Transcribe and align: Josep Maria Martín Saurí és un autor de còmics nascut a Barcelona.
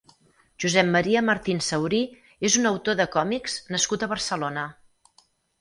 Josep 0.63 0.87
Maria 0.93 1.21
Martín 1.27 1.61
Saurí 1.67 2.01
és 2.51 2.57
un 2.63 2.71
autor 2.71 2.99
de 3.03 3.07
còmics 3.17 3.59
nascut 3.77 4.07
a 4.07 4.11
Barcelona. 4.15 4.65